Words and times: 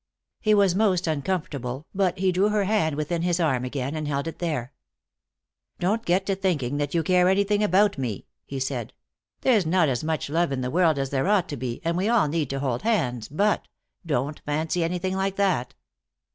He 0.39 0.55
was 0.55 0.73
most 0.73 1.05
uncomfortable, 1.05 1.85
but 1.93 2.17
he 2.17 2.31
drew 2.31 2.49
her 2.49 2.63
hand 2.63 2.95
within 2.95 3.21
his 3.21 3.39
arm 3.39 3.63
again 3.63 3.95
and 3.95 4.07
held 4.07 4.27
it 4.27 4.39
there. 4.39 4.73
"Don't 5.77 6.03
get 6.05 6.25
to 6.25 6.33
thinking 6.35 6.77
that 6.77 6.95
you 6.95 7.03
care 7.03 7.29
anything 7.29 7.63
about 7.63 7.99
me," 7.99 8.25
he 8.43 8.59
said. 8.59 8.93
"There's 9.41 9.67
not 9.67 9.89
as 9.89 10.03
much 10.03 10.27
love 10.27 10.51
in 10.51 10.61
the 10.61 10.71
world 10.71 10.97
as 10.97 11.11
there 11.11 11.27
ought 11.27 11.47
to 11.49 11.55
be, 11.55 11.81
and 11.85 11.95
we 11.95 12.09
all 12.09 12.27
need 12.27 12.49
to 12.49 12.61
hold 12.61 12.81
hands, 12.81 13.27
but 13.29 13.67
don't 14.03 14.39
fancy 14.43 14.83
anything 14.83 15.15
like 15.15 15.35
that." 15.35 15.75